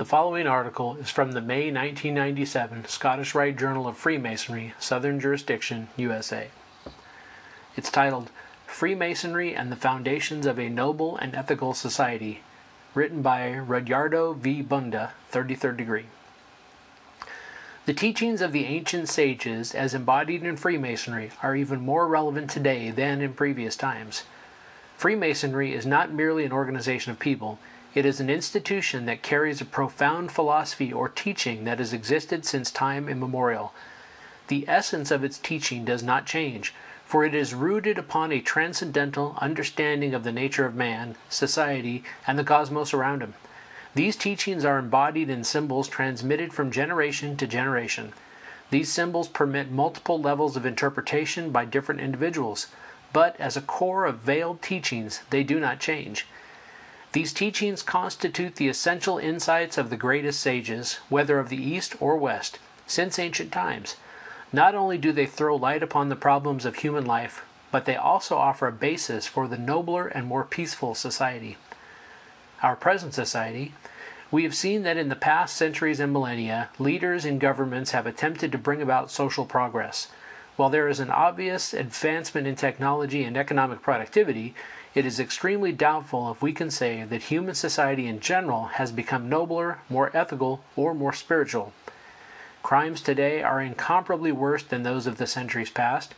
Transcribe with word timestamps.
The 0.00 0.06
following 0.06 0.46
article 0.46 0.96
is 0.96 1.10
from 1.10 1.32
the 1.32 1.42
May 1.42 1.64
1997 1.70 2.86
Scottish 2.86 3.34
Rite 3.34 3.58
Journal 3.58 3.86
of 3.86 3.98
Freemasonry, 3.98 4.72
Southern 4.78 5.20
Jurisdiction, 5.20 5.88
USA. 5.98 6.48
It's 7.76 7.90
titled 7.90 8.30
Freemasonry 8.66 9.54
and 9.54 9.70
the 9.70 9.76
Foundations 9.76 10.46
of 10.46 10.58
a 10.58 10.70
Noble 10.70 11.18
and 11.18 11.34
Ethical 11.34 11.74
Society, 11.74 12.40
written 12.94 13.20
by 13.20 13.50
Rudyardo 13.50 14.34
V. 14.38 14.62
Bunda, 14.62 15.12
33rd 15.30 15.76
degree. 15.76 16.06
The 17.84 17.92
teachings 17.92 18.40
of 18.40 18.52
the 18.52 18.64
ancient 18.64 19.06
sages, 19.10 19.74
as 19.74 19.92
embodied 19.92 20.44
in 20.44 20.56
Freemasonry, 20.56 21.30
are 21.42 21.54
even 21.54 21.82
more 21.84 22.08
relevant 22.08 22.48
today 22.48 22.90
than 22.90 23.20
in 23.20 23.34
previous 23.34 23.76
times. 23.76 24.22
Freemasonry 24.96 25.74
is 25.74 25.84
not 25.84 26.10
merely 26.10 26.46
an 26.46 26.52
organization 26.52 27.12
of 27.12 27.18
people, 27.18 27.58
it 27.94 28.06
is 28.06 28.20
an 28.20 28.30
institution 28.30 29.06
that 29.06 29.22
carries 29.22 29.60
a 29.60 29.64
profound 29.64 30.30
philosophy 30.30 30.92
or 30.92 31.08
teaching 31.08 31.64
that 31.64 31.78
has 31.78 31.92
existed 31.92 32.44
since 32.44 32.70
time 32.70 33.08
immemorial. 33.08 33.72
The 34.48 34.64
essence 34.68 35.10
of 35.10 35.24
its 35.24 35.38
teaching 35.38 35.84
does 35.84 36.02
not 36.02 36.26
change, 36.26 36.72
for 37.04 37.24
it 37.24 37.34
is 37.34 37.54
rooted 37.54 37.98
upon 37.98 38.30
a 38.30 38.40
transcendental 38.40 39.36
understanding 39.40 40.14
of 40.14 40.22
the 40.22 40.32
nature 40.32 40.64
of 40.64 40.76
man, 40.76 41.16
society, 41.28 42.04
and 42.26 42.38
the 42.38 42.44
cosmos 42.44 42.94
around 42.94 43.22
him. 43.22 43.34
These 43.96 44.14
teachings 44.14 44.64
are 44.64 44.78
embodied 44.78 45.28
in 45.28 45.42
symbols 45.42 45.88
transmitted 45.88 46.52
from 46.52 46.70
generation 46.70 47.36
to 47.38 47.46
generation. 47.48 48.12
These 48.70 48.92
symbols 48.92 49.26
permit 49.26 49.72
multiple 49.72 50.20
levels 50.20 50.56
of 50.56 50.64
interpretation 50.64 51.50
by 51.50 51.64
different 51.64 52.00
individuals, 52.00 52.68
but 53.12 53.34
as 53.40 53.56
a 53.56 53.60
core 53.60 54.04
of 54.04 54.18
veiled 54.18 54.62
teachings, 54.62 55.22
they 55.30 55.42
do 55.42 55.58
not 55.58 55.80
change. 55.80 56.26
These 57.12 57.32
teachings 57.32 57.82
constitute 57.82 58.54
the 58.54 58.68
essential 58.68 59.18
insights 59.18 59.76
of 59.76 59.90
the 59.90 59.96
greatest 59.96 60.38
sages, 60.38 61.00
whether 61.08 61.40
of 61.40 61.48
the 61.48 61.60
East 61.60 61.96
or 62.00 62.16
West, 62.16 62.60
since 62.86 63.18
ancient 63.18 63.50
times. 63.50 63.96
Not 64.52 64.76
only 64.76 64.96
do 64.96 65.10
they 65.10 65.26
throw 65.26 65.56
light 65.56 65.82
upon 65.82 66.08
the 66.08 66.16
problems 66.16 66.64
of 66.64 66.76
human 66.76 67.04
life, 67.04 67.44
but 67.72 67.84
they 67.84 67.96
also 67.96 68.36
offer 68.36 68.68
a 68.68 68.72
basis 68.72 69.26
for 69.26 69.48
the 69.48 69.58
nobler 69.58 70.06
and 70.06 70.26
more 70.26 70.44
peaceful 70.44 70.94
society. 70.94 71.56
Our 72.62 72.76
present 72.76 73.14
society, 73.14 73.74
we 74.30 74.44
have 74.44 74.54
seen 74.54 74.84
that 74.84 74.96
in 74.96 75.08
the 75.08 75.16
past 75.16 75.56
centuries 75.56 75.98
and 75.98 76.12
millennia, 76.12 76.68
leaders 76.78 77.24
and 77.24 77.40
governments 77.40 77.90
have 77.90 78.06
attempted 78.06 78.52
to 78.52 78.58
bring 78.58 78.80
about 78.80 79.10
social 79.10 79.44
progress. 79.44 80.08
While 80.54 80.70
there 80.70 80.88
is 80.88 81.00
an 81.00 81.10
obvious 81.10 81.74
advancement 81.74 82.46
in 82.46 82.54
technology 82.54 83.24
and 83.24 83.36
economic 83.36 83.82
productivity, 83.82 84.54
it 84.94 85.06
is 85.06 85.20
extremely 85.20 85.70
doubtful 85.70 86.30
if 86.32 86.42
we 86.42 86.52
can 86.52 86.70
say 86.70 87.04
that 87.04 87.24
human 87.24 87.54
society 87.54 88.06
in 88.06 88.18
general 88.18 88.64
has 88.64 88.90
become 88.90 89.28
nobler, 89.28 89.78
more 89.88 90.10
ethical, 90.16 90.64
or 90.74 90.94
more 90.94 91.12
spiritual. 91.12 91.72
Crimes 92.62 93.00
today 93.00 93.42
are 93.42 93.60
incomparably 93.60 94.32
worse 94.32 94.62
than 94.64 94.82
those 94.82 95.06
of 95.06 95.16
the 95.16 95.26
centuries 95.26 95.70
past. 95.70 96.14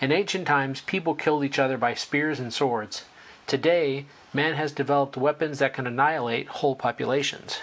In 0.00 0.12
ancient 0.12 0.46
times, 0.46 0.80
people 0.80 1.14
killed 1.14 1.44
each 1.44 1.58
other 1.58 1.76
by 1.76 1.94
spears 1.94 2.40
and 2.40 2.52
swords. 2.52 3.04
Today, 3.46 4.06
man 4.32 4.54
has 4.54 4.72
developed 4.72 5.16
weapons 5.16 5.58
that 5.58 5.74
can 5.74 5.86
annihilate 5.86 6.48
whole 6.48 6.74
populations. 6.74 7.60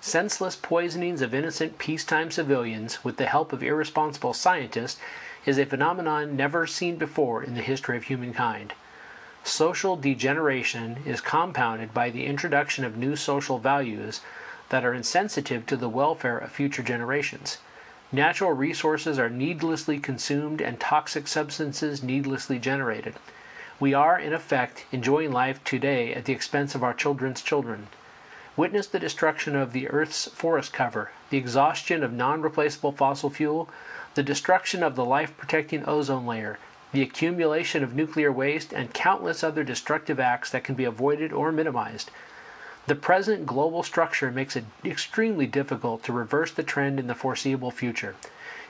Senseless 0.00 0.56
poisonings 0.56 1.22
of 1.22 1.32
innocent 1.32 1.78
peacetime 1.78 2.30
civilians 2.30 3.04
with 3.04 3.16
the 3.16 3.26
help 3.26 3.52
of 3.52 3.62
irresponsible 3.62 4.34
scientists 4.34 5.00
is 5.46 5.58
a 5.58 5.66
phenomenon 5.66 6.36
never 6.36 6.66
seen 6.66 6.96
before 6.96 7.42
in 7.42 7.54
the 7.54 7.62
history 7.62 7.96
of 7.96 8.04
humankind. 8.04 8.74
Social 9.44 9.96
degeneration 9.96 10.98
is 11.04 11.20
compounded 11.20 11.92
by 11.92 12.10
the 12.10 12.26
introduction 12.26 12.84
of 12.84 12.96
new 12.96 13.16
social 13.16 13.58
values 13.58 14.20
that 14.68 14.84
are 14.84 14.94
insensitive 14.94 15.66
to 15.66 15.76
the 15.76 15.88
welfare 15.88 16.38
of 16.38 16.52
future 16.52 16.82
generations. 16.82 17.58
Natural 18.12 18.52
resources 18.52 19.18
are 19.18 19.28
needlessly 19.28 19.98
consumed 19.98 20.60
and 20.60 20.78
toxic 20.78 21.26
substances 21.26 22.02
needlessly 22.02 22.58
generated. 22.60 23.14
We 23.80 23.94
are, 23.94 24.16
in 24.18 24.32
effect, 24.32 24.86
enjoying 24.92 25.32
life 25.32 25.62
today 25.64 26.14
at 26.14 26.24
the 26.24 26.32
expense 26.32 26.76
of 26.76 26.84
our 26.84 26.94
children's 26.94 27.42
children. 27.42 27.88
Witness 28.56 28.86
the 28.86 29.00
destruction 29.00 29.56
of 29.56 29.72
the 29.72 29.88
Earth's 29.88 30.26
forest 30.26 30.72
cover, 30.72 31.10
the 31.30 31.38
exhaustion 31.38 32.04
of 32.04 32.12
non 32.12 32.42
replaceable 32.42 32.92
fossil 32.92 33.28
fuel, 33.28 33.68
the 34.14 34.22
destruction 34.22 34.84
of 34.84 34.94
the 34.94 35.04
life 35.04 35.36
protecting 35.36 35.84
ozone 35.88 36.26
layer, 36.26 36.58
the 36.92 37.02
accumulation 37.02 37.82
of 37.82 37.94
nuclear 37.94 38.30
waste, 38.30 38.72
and 38.72 38.92
countless 38.92 39.42
other 39.42 39.64
destructive 39.64 40.20
acts 40.20 40.50
that 40.50 40.64
can 40.64 40.74
be 40.74 40.84
avoided 40.84 41.32
or 41.32 41.50
minimized. 41.50 42.10
The 42.86 42.94
present 42.94 43.46
global 43.46 43.82
structure 43.82 44.30
makes 44.30 44.56
it 44.56 44.64
extremely 44.84 45.46
difficult 45.46 46.02
to 46.04 46.12
reverse 46.12 46.52
the 46.52 46.62
trend 46.62 46.98
in 46.98 47.06
the 47.06 47.14
foreseeable 47.14 47.70
future. 47.70 48.16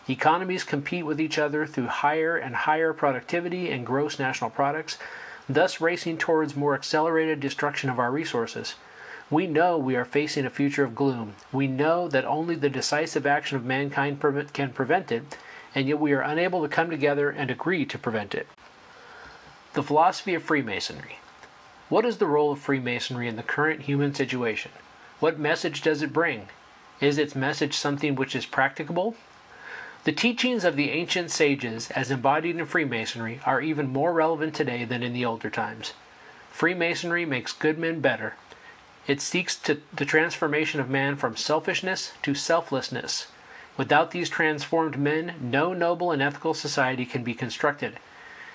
Economies 0.08 0.64
compete 0.64 1.06
with 1.06 1.20
each 1.20 1.38
other 1.38 1.66
through 1.66 1.86
higher 1.86 2.36
and 2.36 2.54
higher 2.54 2.92
productivity 2.92 3.70
and 3.70 3.86
gross 3.86 4.18
national 4.18 4.50
products, 4.50 4.98
thus 5.48 5.80
racing 5.80 6.18
towards 6.18 6.56
more 6.56 6.74
accelerated 6.74 7.40
destruction 7.40 7.88
of 7.88 7.98
our 7.98 8.10
resources. 8.10 8.74
We 9.30 9.46
know 9.46 9.78
we 9.78 9.96
are 9.96 10.04
facing 10.04 10.44
a 10.44 10.50
future 10.50 10.84
of 10.84 10.94
gloom. 10.94 11.34
We 11.52 11.66
know 11.66 12.06
that 12.08 12.24
only 12.26 12.54
the 12.54 12.68
decisive 12.68 13.26
action 13.26 13.56
of 13.56 13.64
mankind 13.64 14.20
can 14.52 14.72
prevent 14.72 15.10
it, 15.10 15.38
and 15.74 15.88
yet 15.88 15.98
we 15.98 16.12
are 16.12 16.20
unable 16.20 16.62
to 16.62 16.68
come 16.68 16.90
together 16.90 17.30
and 17.30 17.50
agree 17.50 17.84
to 17.86 17.98
prevent 17.98 18.34
it. 18.34 18.46
The 19.74 19.82
philosophy 19.82 20.34
of 20.34 20.42
Freemasonry. 20.42 21.18
What 21.88 22.04
is 22.04 22.18
the 22.18 22.26
role 22.26 22.52
of 22.52 22.58
Freemasonry 22.58 23.28
in 23.28 23.36
the 23.36 23.42
current 23.42 23.82
human 23.82 24.14
situation? 24.14 24.72
What 25.20 25.38
message 25.38 25.82
does 25.82 26.02
it 26.02 26.12
bring? 26.12 26.48
Is 27.00 27.18
its 27.18 27.34
message 27.34 27.74
something 27.74 28.14
which 28.14 28.34
is 28.34 28.46
practicable? 28.46 29.16
The 30.04 30.12
teachings 30.12 30.64
of 30.64 30.76
the 30.76 30.90
ancient 30.90 31.30
sages, 31.30 31.90
as 31.92 32.10
embodied 32.10 32.56
in 32.56 32.66
Freemasonry, 32.66 33.40
are 33.46 33.60
even 33.60 33.88
more 33.88 34.12
relevant 34.12 34.54
today 34.54 34.84
than 34.84 35.02
in 35.02 35.12
the 35.12 35.24
older 35.24 35.48
times. 35.48 35.92
Freemasonry 36.50 37.24
makes 37.24 37.52
good 37.52 37.78
men 37.78 38.00
better. 38.00 38.34
It 39.06 39.20
seeks 39.20 39.56
to 39.60 39.80
the 39.92 40.04
transformation 40.04 40.80
of 40.80 40.90
man 40.90 41.16
from 41.16 41.36
selfishness 41.36 42.12
to 42.22 42.34
selflessness. 42.34 43.28
Without 43.76 44.10
these 44.10 44.28
transformed 44.28 44.98
men, 44.98 45.34
no 45.40 45.72
noble 45.72 46.10
and 46.12 46.20
ethical 46.20 46.54
society 46.54 47.06
can 47.06 47.24
be 47.24 47.34
constructed. 47.34 47.98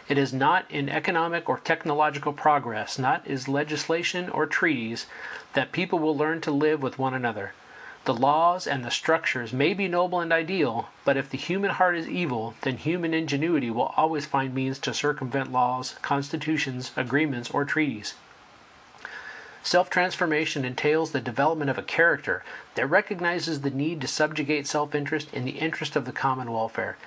It 0.08 0.18
is 0.18 0.32
not 0.32 0.66
in 0.70 0.88
economic 0.88 1.50
or 1.50 1.60
technological 1.60 2.32
progress, 2.34 2.98
not 3.00 3.26
in 3.26 3.40
legislation 3.48 4.30
or 4.30 4.46
treaties, 4.46 5.08
that 5.54 5.72
people 5.72 6.00
will 6.00 6.16
learn 6.16 6.40
to 6.42 6.52
live 6.52 6.82
with 6.82 7.00
one 7.00 7.14
another. 7.14 7.54
The 8.06 8.14
laws 8.14 8.68
and 8.68 8.86
the 8.86 8.92
structures 8.92 9.52
may 9.52 9.74
be 9.74 9.90
noble 9.90 10.22
and 10.22 10.32
ideal, 10.32 10.88
but 11.04 11.18
if 11.18 11.30
the 11.30 11.38
human 11.38 11.72
heart 11.72 11.98
is 11.98 12.08
evil, 12.08 12.54
then 12.62 12.78
human 12.78 13.13
ingenuity 13.13 13.70
will 13.70 13.92
always 13.98 14.25
find 14.25 14.54
means 14.54 14.80
to 14.80 14.94
circumvent 14.94 15.52
laws, 15.52 15.96
constitutions, 16.02 16.92
agreements, 16.96 17.50
or 17.52 17.66
treaties. 17.66 18.13
Self 19.63 19.89
transformation 19.89 20.63
entails 20.63 21.12
the 21.12 21.19
development 21.19 21.69
of 21.69 21.77
a 21.77 21.83
character 21.83 22.44
that 22.75 22.88
recognizes 22.88 23.62
the 23.62 23.69
need 23.69 24.00
to 24.01 24.07
subjugate 24.07 24.68
self 24.68 24.95
interest 24.95 25.33
in 25.33 25.45
the 25.45 25.59
interest 25.59 25.95
of 25.95 26.06
the 26.06 26.12
common 26.12 26.51
welfare. 26.51 26.98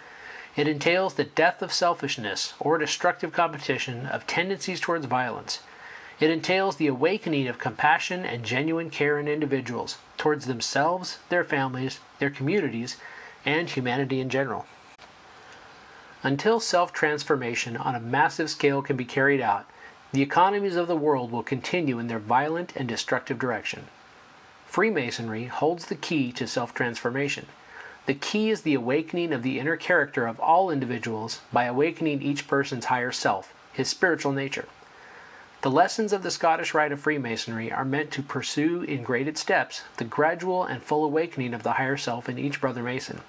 It 0.56 0.66
entails 0.66 1.14
the 1.14 1.24
death 1.24 1.62
of 1.62 1.72
selfishness 1.72 2.54
or 2.58 2.76
destructive 2.76 3.32
competition, 3.32 4.06
of 4.06 4.26
tendencies 4.26 4.80
towards 4.80 5.06
violence. 5.06 5.60
It 6.18 6.28
entails 6.28 6.76
the 6.76 6.88
awakening 6.88 7.48
of 7.48 7.58
compassion 7.58 8.26
and 8.26 8.44
genuine 8.44 8.90
care 8.90 9.18
in 9.18 9.26
individuals 9.26 9.96
towards 10.18 10.46
themselves, 10.46 11.18
their 11.30 11.44
families, 11.44 12.00
their 12.18 12.28
communities, 12.28 12.98
and 13.46 13.70
humanity 13.70 14.20
in 14.20 14.28
general. 14.28 14.66
Until 16.22 16.60
self 16.60 16.92
transformation 16.92 17.76
on 17.78 17.94
a 17.94 18.00
massive 18.00 18.50
scale 18.50 18.82
can 18.82 18.96
be 18.96 19.06
carried 19.06 19.40
out, 19.40 19.66
the 20.12 20.22
economies 20.22 20.76
of 20.76 20.88
the 20.88 20.96
world 20.96 21.30
will 21.30 21.42
continue 21.42 21.98
in 21.98 22.08
their 22.08 22.18
violent 22.18 22.72
and 22.74 22.88
destructive 22.88 23.38
direction. 23.38 23.86
Freemasonry 24.66 25.46
holds 25.46 25.86
the 25.86 25.94
key 25.94 26.32
to 26.32 26.46
self 26.46 26.74
transformation. 26.74 27.46
The 28.06 28.14
key 28.14 28.50
is 28.50 28.62
the 28.62 28.74
awakening 28.74 29.32
of 29.32 29.42
the 29.42 29.60
inner 29.60 29.76
character 29.76 30.26
of 30.26 30.40
all 30.40 30.70
individuals 30.70 31.40
by 31.52 31.64
awakening 31.64 32.22
each 32.22 32.48
person's 32.48 32.86
higher 32.86 33.12
self, 33.12 33.54
his 33.72 33.88
spiritual 33.88 34.32
nature. 34.32 34.66
The 35.62 35.70
lessons 35.70 36.12
of 36.12 36.22
the 36.22 36.30
Scottish 36.30 36.72
Rite 36.72 36.90
of 36.90 37.00
Freemasonry 37.00 37.70
are 37.70 37.84
meant 37.84 38.10
to 38.12 38.22
pursue 38.22 38.82
in 38.82 39.02
graded 39.02 39.36
steps 39.36 39.82
the 39.98 40.04
gradual 40.04 40.64
and 40.64 40.82
full 40.82 41.04
awakening 41.04 41.52
of 41.54 41.62
the 41.62 41.74
higher 41.74 41.98
self 41.98 42.28
in 42.28 42.38
each 42.38 42.60
brother 42.60 42.82
Mason. 42.82 43.20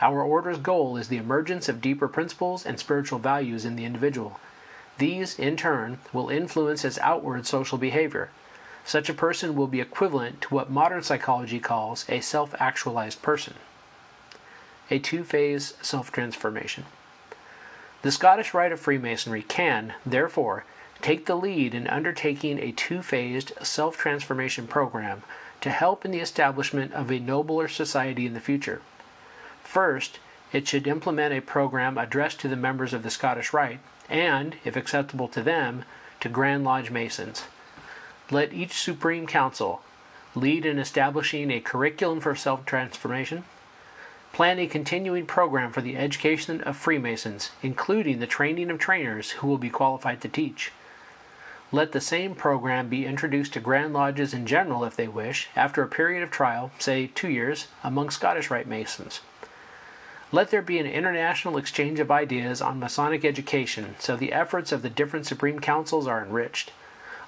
Our 0.00 0.22
order's 0.22 0.58
goal 0.58 0.96
is 0.96 1.08
the 1.08 1.18
emergence 1.18 1.68
of 1.68 1.82
deeper 1.82 2.08
principles 2.08 2.64
and 2.64 2.80
spiritual 2.80 3.18
values 3.18 3.64
in 3.64 3.76
the 3.76 3.84
individual. 3.84 4.40
These, 5.00 5.38
in 5.38 5.56
turn, 5.56 5.98
will 6.12 6.28
influence 6.28 6.82
his 6.82 6.98
outward 6.98 7.46
social 7.46 7.78
behavior. 7.78 8.28
Such 8.84 9.08
a 9.08 9.14
person 9.14 9.56
will 9.56 9.66
be 9.66 9.80
equivalent 9.80 10.42
to 10.42 10.54
what 10.54 10.68
modern 10.70 11.02
psychology 11.02 11.58
calls 11.58 12.04
a 12.10 12.20
self 12.20 12.54
actualized 12.60 13.22
person. 13.22 13.54
A 14.90 14.98
two 14.98 15.24
phase 15.24 15.72
self 15.80 16.12
transformation. 16.12 16.84
The 18.02 18.12
Scottish 18.12 18.52
Rite 18.52 18.72
of 18.72 18.80
Freemasonry 18.80 19.40
can, 19.40 19.94
therefore, 20.04 20.66
take 21.00 21.24
the 21.24 21.34
lead 21.34 21.74
in 21.74 21.86
undertaking 21.86 22.58
a 22.58 22.70
two 22.70 23.00
phased 23.00 23.54
self 23.62 23.96
transformation 23.96 24.66
program 24.66 25.22
to 25.62 25.70
help 25.70 26.04
in 26.04 26.10
the 26.10 26.20
establishment 26.20 26.92
of 26.92 27.10
a 27.10 27.18
nobler 27.18 27.68
society 27.68 28.26
in 28.26 28.34
the 28.34 28.38
future. 28.38 28.82
First, 29.64 30.18
it 30.52 30.68
should 30.68 30.86
implement 30.86 31.32
a 31.32 31.40
program 31.40 31.96
addressed 31.96 32.38
to 32.40 32.48
the 32.48 32.54
members 32.54 32.92
of 32.92 33.02
the 33.02 33.10
Scottish 33.10 33.54
Rite 33.54 33.80
and, 34.10 34.56
if 34.64 34.76
acceptable 34.76 35.28
to 35.28 35.42
them, 35.42 35.84
to 36.20 36.28
Grand 36.28 36.64
Lodge 36.64 36.90
Masons. 36.90 37.44
Let 38.30 38.52
each 38.52 38.72
Supreme 38.72 39.26
Council 39.26 39.82
lead 40.34 40.66
in 40.66 40.78
establishing 40.78 41.50
a 41.50 41.60
curriculum 41.60 42.20
for 42.20 42.34
self 42.34 42.64
transformation, 42.66 43.44
plan 44.32 44.58
a 44.58 44.66
continuing 44.66 45.26
program 45.26 45.72
for 45.72 45.80
the 45.80 45.96
education 45.96 46.60
of 46.62 46.76
Freemasons, 46.76 47.50
including 47.62 48.18
the 48.18 48.26
training 48.26 48.70
of 48.70 48.78
trainers 48.78 49.30
who 49.32 49.46
will 49.46 49.58
be 49.58 49.70
qualified 49.70 50.20
to 50.20 50.28
teach. 50.28 50.72
Let 51.72 51.92
the 51.92 52.00
same 52.00 52.34
program 52.34 52.88
be 52.88 53.06
introduced 53.06 53.52
to 53.52 53.60
Grand 53.60 53.92
Lodges 53.92 54.34
in 54.34 54.44
general 54.44 54.84
if 54.84 54.96
they 54.96 55.08
wish, 55.08 55.48
after 55.54 55.82
a 55.82 55.88
period 55.88 56.22
of 56.22 56.30
trial, 56.30 56.72
say 56.78 57.06
two 57.14 57.28
years, 57.28 57.68
among 57.84 58.10
Scottish 58.10 58.50
Rite 58.50 58.66
Masons. 58.66 59.20
Let 60.32 60.50
there 60.50 60.62
be 60.62 60.78
an 60.78 60.86
international 60.86 61.58
exchange 61.58 61.98
of 61.98 62.08
ideas 62.08 62.62
on 62.62 62.78
Masonic 62.78 63.24
education 63.24 63.96
so 63.98 64.14
the 64.14 64.32
efforts 64.32 64.70
of 64.70 64.82
the 64.82 64.88
different 64.88 65.26
Supreme 65.26 65.58
Councils 65.58 66.06
are 66.06 66.24
enriched. 66.24 66.70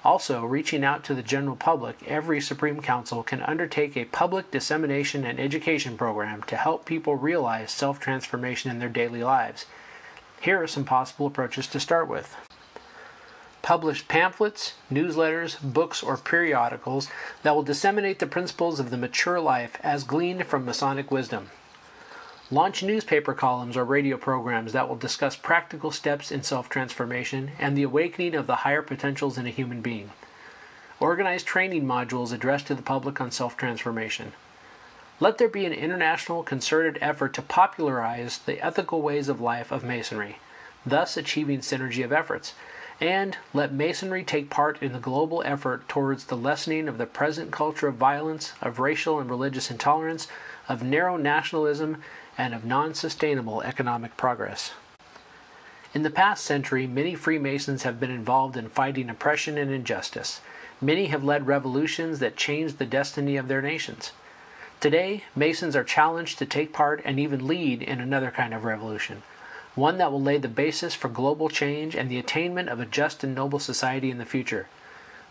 Also, 0.05 0.45
reaching 0.45 0.85
out 0.85 1.03
to 1.03 1.13
the 1.13 1.21
general 1.21 1.57
public, 1.57 1.97
every 2.07 2.39
Supreme 2.39 2.81
Council 2.81 3.21
can 3.21 3.41
undertake 3.41 3.97
a 3.97 4.05
public 4.05 4.51
dissemination 4.51 5.25
and 5.25 5.37
education 5.37 5.97
program 5.97 6.43
to 6.43 6.55
help 6.55 6.85
people 6.85 7.17
realize 7.17 7.71
self 7.71 7.99
transformation 7.99 8.71
in 8.71 8.79
their 8.79 8.87
daily 8.87 9.21
lives. 9.21 9.65
Here 10.39 10.61
are 10.63 10.67
some 10.67 10.85
possible 10.85 11.27
approaches 11.27 11.67
to 11.67 11.81
start 11.81 12.07
with. 12.07 12.37
Publish 13.61 14.07
pamphlets, 14.07 14.75
newsletters, 14.89 15.57
books, 15.61 16.03
or 16.03 16.15
periodicals 16.15 17.09
that 17.43 17.53
will 17.53 17.63
disseminate 17.63 18.19
the 18.19 18.27
principles 18.27 18.79
of 18.79 18.91
the 18.91 18.97
mature 18.97 19.41
life 19.41 19.77
as 19.83 20.05
gleaned 20.05 20.45
from 20.45 20.63
Masonic 20.63 21.11
wisdom. 21.11 21.49
Launch 22.53 22.83
newspaper 22.83 23.33
columns 23.33 23.75
or 23.75 23.83
radio 23.83 24.15
programs 24.15 24.73
that 24.73 24.87
will 24.87 24.95
discuss 24.95 25.35
practical 25.35 25.89
steps 25.89 26.31
in 26.31 26.43
self 26.43 26.69
transformation 26.69 27.49
and 27.57 27.75
the 27.75 27.81
awakening 27.81 28.35
of 28.35 28.45
the 28.45 28.57
higher 28.57 28.83
potentials 28.83 29.39
in 29.39 29.47
a 29.47 29.49
human 29.49 29.81
being. 29.81 30.11
Organize 30.99 31.41
training 31.41 31.85
modules 31.85 32.31
addressed 32.31 32.67
to 32.67 32.75
the 32.75 32.83
public 32.83 33.19
on 33.19 33.31
self 33.31 33.57
transformation. 33.57 34.33
Let 35.19 35.39
there 35.39 35.49
be 35.49 35.65
an 35.65 35.73
international 35.73 36.43
concerted 36.43 36.99
effort 37.01 37.33
to 37.33 37.41
popularize 37.41 38.37
the 38.37 38.63
ethical 38.63 39.01
ways 39.01 39.29
of 39.29 39.41
life 39.41 39.71
of 39.71 39.83
Masonry, 39.83 40.37
thus 40.85 41.17
achieving 41.17 41.61
synergy 41.61 42.05
of 42.05 42.13
efforts. 42.13 42.53
And 43.01 43.35
let 43.55 43.73
Masonry 43.73 44.23
take 44.23 44.51
part 44.51 44.79
in 44.79 44.93
the 44.93 44.99
global 44.99 45.41
effort 45.43 45.89
towards 45.89 46.25
the 46.25 46.37
lessening 46.37 46.87
of 46.87 46.99
the 46.99 47.07
present 47.07 47.49
culture 47.49 47.87
of 47.87 47.95
violence, 47.95 48.53
of 48.61 48.77
racial 48.77 49.19
and 49.19 49.27
religious 49.27 49.71
intolerance, 49.71 50.27
of 50.69 50.83
narrow 50.83 51.17
nationalism, 51.17 51.97
and 52.37 52.53
of 52.53 52.65
non 52.65 52.93
sustainable 52.93 53.61
economic 53.61 54.17
progress. 54.17 54.71
In 55.93 56.01
the 56.01 56.09
past 56.09 56.43
century, 56.43 56.87
many 56.87 57.13
Freemasons 57.13 57.83
have 57.83 57.99
been 57.99 58.09
involved 58.09 58.57
in 58.57 58.69
fighting 58.69 59.09
oppression 59.09 59.57
and 59.57 59.71
injustice. 59.71 60.41
Many 60.81 61.05
have 61.05 61.23
led 61.23 61.45
revolutions 61.45 62.19
that 62.19 62.35
changed 62.35 62.79
the 62.79 62.85
destiny 62.85 63.37
of 63.37 63.47
their 63.47 63.61
nations. 63.61 64.11
Today, 64.79 65.23
Masons 65.35 65.75
are 65.75 65.83
challenged 65.83 66.39
to 66.39 66.45
take 66.45 66.73
part 66.73 67.01
and 67.05 67.19
even 67.19 67.47
lead 67.47 67.81
in 67.81 68.01
another 68.01 68.31
kind 68.31 68.53
of 68.53 68.65
revolution, 68.65 69.23
one 69.75 69.97
that 69.97 70.11
will 70.11 70.21
lay 70.21 70.37
the 70.37 70.47
basis 70.47 70.93
for 70.93 71.09
global 71.09 71.47
change 71.47 71.95
and 71.95 72.09
the 72.09 72.19
attainment 72.19 72.69
of 72.69 72.79
a 72.79 72.85
just 72.85 73.23
and 73.23 73.33
noble 73.33 73.59
society 73.59 74.11
in 74.11 74.17
the 74.17 74.25
future. 74.25 74.67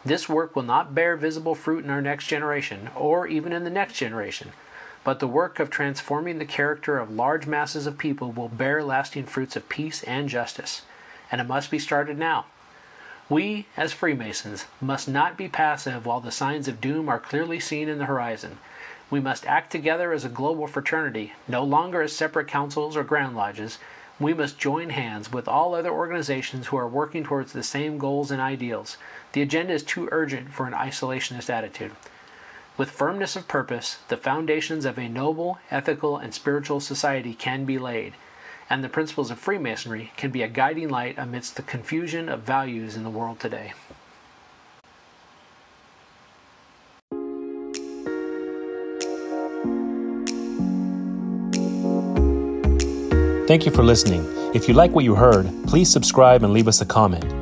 This 0.05 0.29
work 0.29 0.57
will 0.57 0.63
not 0.63 0.95
bear 0.95 1.17
visible 1.17 1.55
fruit 1.55 1.85
in 1.85 1.91
our 1.91 2.01
next 2.01 2.29
generation, 2.29 2.89
or 2.97 3.27
even 3.27 3.53
in 3.53 3.65
the 3.65 3.71
next 3.71 3.95
generation, 3.95 4.53
but 5.05 5.19
the 5.19 5.27
work 5.27 5.59
of 5.59 5.71
transforming 5.71 6.39
the 6.39 6.45
character 6.45 6.99
of 6.99 7.11
large 7.11 7.47
masses 7.47 7.87
of 7.87 7.99
people 7.99 8.31
will 8.31 8.49
bear 8.49 8.83
lasting 8.83 9.25
fruits 9.25 9.57
of 9.57 9.69
peace 9.69 10.03
and 10.05 10.29
justice, 10.29 10.83
and 11.31 11.41
it 11.41 11.47
must 11.47 11.71
be 11.71 11.79
started 11.79 12.17
now. 12.17 12.47
We, 13.29 13.67
as 13.77 13.93
Freemasons, 13.93 14.67
must 14.81 15.09
not 15.09 15.37
be 15.37 15.49
passive 15.49 16.05
while 16.05 16.21
the 16.21 16.31
signs 16.31 16.69
of 16.69 16.81
doom 16.81 17.09
are 17.09 17.19
clearly 17.19 17.59
seen 17.59 17.89
in 17.89 17.99
the 17.99 18.05
horizon. 18.05 18.59
We 19.11 19.21
must 19.21 19.47
act 19.47 19.73
together 19.73 20.13
as 20.13 20.25
a 20.25 20.29
global 20.29 20.67
fraternity, 20.67 21.33
no 21.49 21.65
longer 21.65 22.03
as 22.03 22.13
separate 22.13 22.49
councils 22.49 22.97
or 22.97 23.05
grand 23.05 23.37
lodges. 23.37 23.79
We 24.21 24.35
must 24.35 24.59
join 24.59 24.91
hands 24.91 25.33
with 25.33 25.49
all 25.49 25.75
other 25.75 25.91
organizations 25.91 26.67
who 26.67 26.77
are 26.77 26.89
working 26.89 27.25
towards 27.25 27.53
the 27.53 27.63
same 27.63 27.99
goals 27.99 28.31
and 28.31 28.41
ideals. 28.41 28.97
The 29.33 29.43
agenda 29.43 29.73
is 29.73 29.83
too 29.83 30.09
urgent 30.13 30.53
for 30.53 30.67
an 30.67 30.75
isolationist 30.75 31.51
attitude. 31.51 31.93
With 32.79 32.91
firmness 32.91 33.37
of 33.37 33.49
purpose, 33.49 33.99
the 34.09 34.17
foundations 34.17 34.87
of 34.87 34.99
a 34.99 35.09
noble, 35.09 35.59
ethical, 35.71 36.17
and 36.17 36.33
spiritual 36.33 36.81
society 36.81 37.35
can 37.35 37.67
be 37.67 37.79
laid, 37.79 38.15
and 38.71 38.83
the 38.83 38.89
principles 38.89 39.31
of 39.31 39.39
Freemasonry 39.39 40.11
can 40.17 40.31
be 40.31 40.43
a 40.43 40.49
guiding 40.49 40.89
light 40.89 41.17
amidst 41.19 41.57
the 41.57 41.63
confusion 41.63 42.31
of 42.31 42.41
values 42.41 42.97
in 42.97 43.05
the 43.05 43.11
world 43.11 43.39
today. 43.39 43.75
Thank 53.47 53.67
you 53.67 53.73
for 53.73 53.83
listening. 53.83 54.25
If 54.55 54.67
you 54.67 54.73
like 54.73 54.93
what 54.93 55.05
you 55.05 55.15
heard, 55.15 55.53
please 55.67 55.91
subscribe 55.91 56.43
and 56.43 56.55
leave 56.55 56.69
us 56.69 56.81
a 56.81 56.87
comment. 56.87 57.42